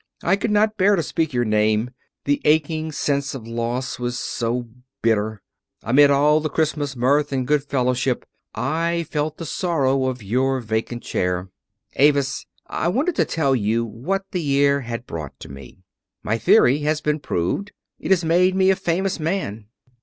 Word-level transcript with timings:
I 0.23 0.35
could 0.35 0.49
not 0.49 0.77
bear 0.77 0.95
to 0.95 1.03
speak 1.03 1.31
your 1.31 1.45
name, 1.45 1.91
the 2.25 2.41
aching 2.43 2.91
sense 2.91 3.35
of 3.35 3.45
loss 3.45 3.99
was 3.99 4.17
so 4.17 4.67
bitter. 5.03 5.43
Amid 5.83 6.09
all 6.09 6.39
the 6.39 6.49
Christmas 6.49 6.95
mirth 6.95 7.31
and 7.31 7.45
good 7.45 7.63
fellowship 7.63 8.25
I 8.55 9.05
felt 9.11 9.37
the 9.37 9.45
sorrow 9.45 10.05
of 10.05 10.23
your 10.23 10.59
vacant 10.59 11.03
chair. 11.03 11.49
Avis, 11.97 12.47
I 12.65 12.87
wanted 12.87 13.15
to 13.17 13.25
tell 13.25 13.55
you 13.55 13.85
what 13.85 14.23
the 14.31 14.41
year 14.41 14.81
had 14.81 15.05
brought 15.05 15.39
to 15.41 15.49
me. 15.49 15.83
My 16.23 16.39
theory 16.39 16.79
has 16.79 16.99
been 16.99 17.19
proved; 17.19 17.71
it 17.99 18.09
has 18.09 18.25
made 18.25 18.55
me 18.55 18.71
a 18.71 18.75
famous 18.75 19.19
man. 19.19 19.67